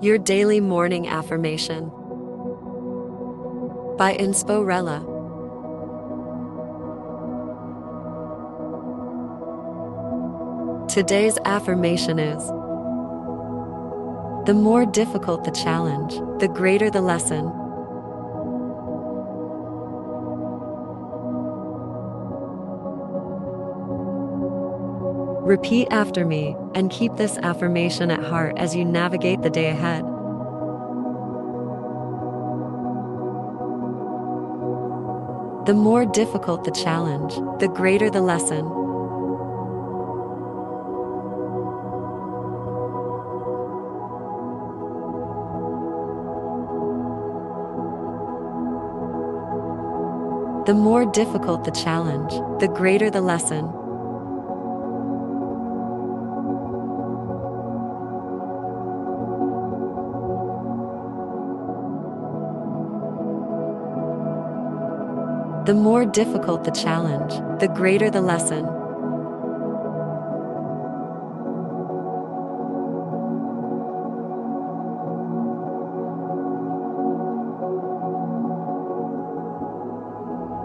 [0.00, 1.88] Your Daily Morning Affirmation
[3.96, 5.12] by Insporella.
[10.88, 12.44] Today's affirmation is
[14.46, 17.63] The more difficult the challenge, the greater the lesson.
[25.44, 30.02] Repeat after me and keep this affirmation at heart as you navigate the day ahead.
[35.66, 38.64] The more difficult the challenge, the greater the lesson.
[50.64, 53.83] The more difficult the challenge, the greater the lesson.
[65.64, 68.66] The more difficult the challenge, the greater the lesson.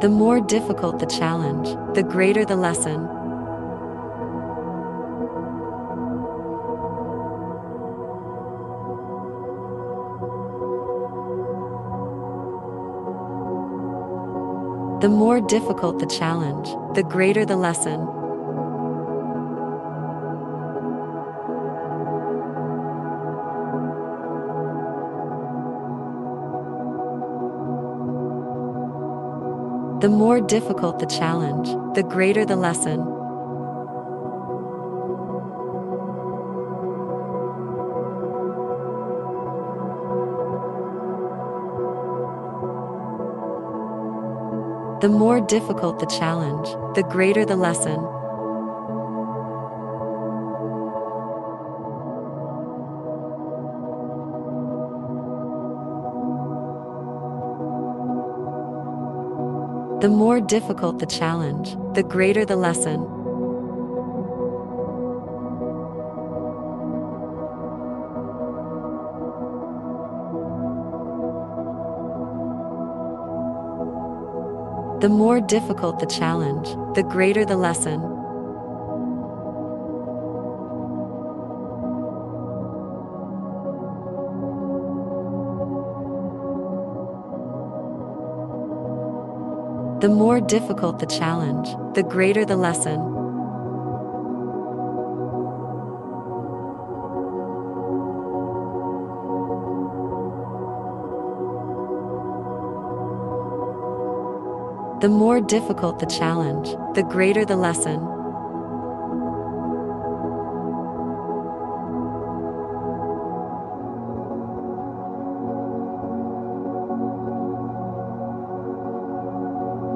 [0.01, 3.18] The more difficult the challenge, the greater the lesson.
[15.01, 18.05] The more difficult the challenge, the greater the lesson.
[30.01, 33.18] The more difficult the challenge, the greater the lesson.
[45.01, 47.95] The more difficult the challenge, the greater the lesson.
[60.01, 63.18] The more difficult the challenge, the greater the lesson.
[75.01, 78.01] The more difficult the challenge, the greater the lesson.
[90.01, 93.18] The more difficult the challenge, the greater the lesson.
[105.01, 108.01] The more difficult the challenge, the greater the lesson.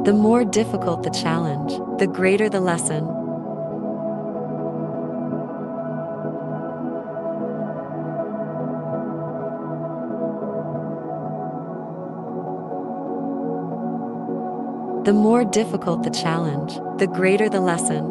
[0.05, 3.22] The more difficult the challenge, the greater the lesson.
[15.05, 18.07] The more difficult the challenge, the greater the lesson.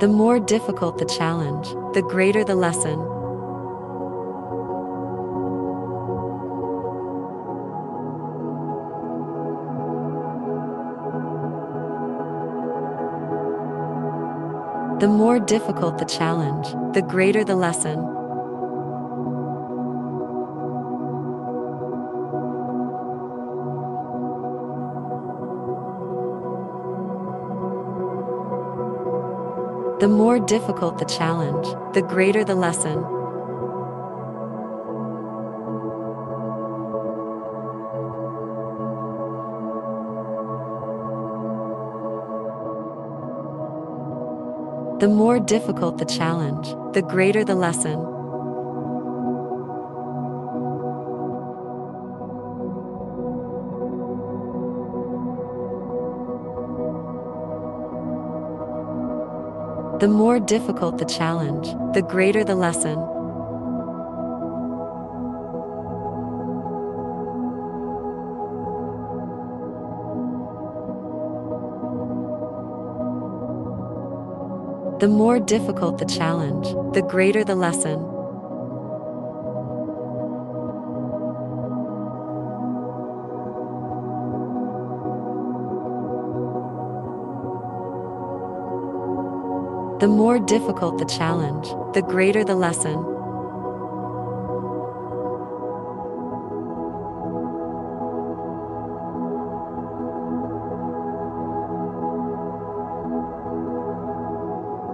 [0.00, 3.17] The more difficult the challenge, the greater the lesson.
[15.00, 18.00] The more difficult the challenge, the greater the lesson.
[30.00, 33.17] The more difficult the challenge, the greater the lesson.
[45.00, 48.00] The more difficult the challenge, the greater the lesson.
[60.00, 63.17] The more difficult the challenge, the greater the lesson.
[75.00, 78.00] The more difficult the challenge, the greater the lesson.
[90.00, 93.17] The more difficult the challenge, the greater the lesson.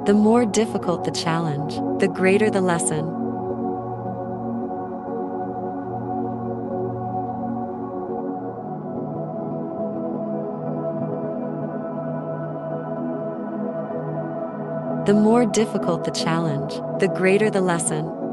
[0.07, 3.07] The more difficult the challenge, the greater the lesson.
[15.07, 18.24] The more difficult the challenge, the greater the lesson.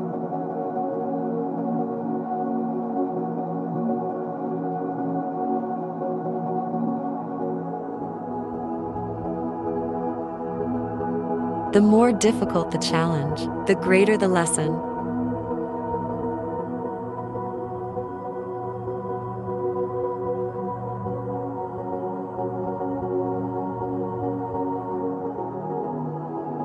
[11.73, 14.73] The more difficult the challenge, the greater the lesson.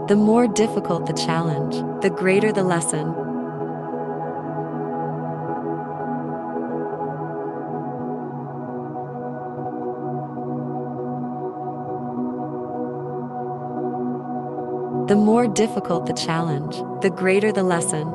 [0.09, 3.26] The more difficult the challenge, the greater the lesson.
[15.09, 18.11] The more difficult the challenge, the greater the lesson.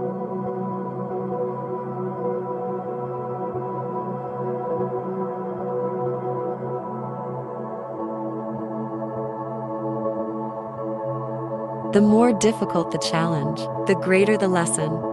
[11.94, 15.11] The more difficult the challenge, the greater the lesson.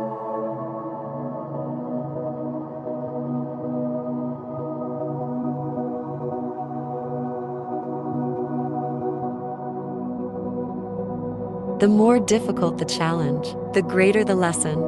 [11.81, 14.81] The more difficult the challenge, the greater the lesson.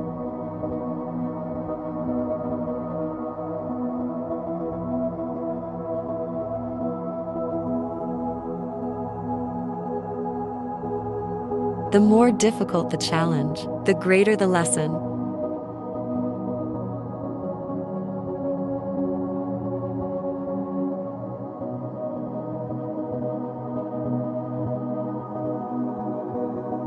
[11.92, 15.09] The more difficult the challenge, the greater the lesson.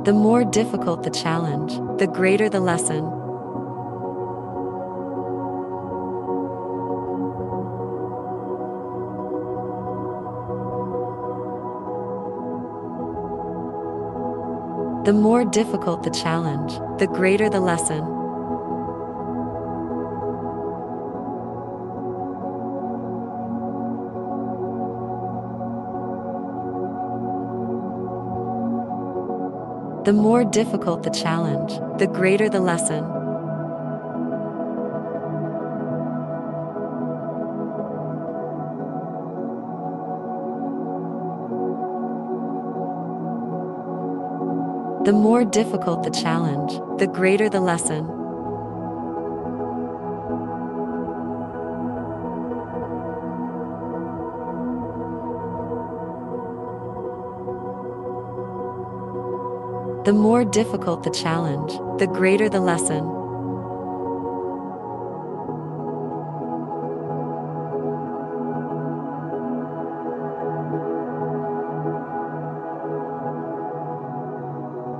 [0.05, 3.05] The more difficult the challenge, the greater the lesson.
[15.05, 18.12] The more difficult the challenge, the greater the lesson.
[30.05, 33.05] The more difficult the challenge, the greater the lesson.
[45.05, 48.22] The more difficult the challenge, the greater the lesson.
[60.05, 63.05] The more difficult the challenge, the greater the lesson.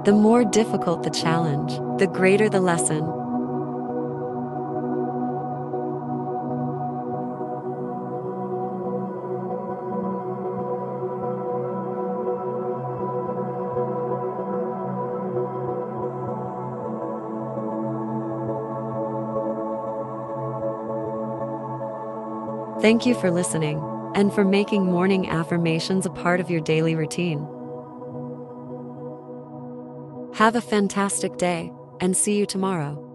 [0.05, 3.23] The more difficult the challenge, the greater the lesson.
[22.83, 23.81] Thank you for listening
[24.13, 27.39] and for making morning affirmations a part of your daily routine.
[30.33, 31.71] Have a fantastic day
[32.01, 33.12] and see you tomorrow.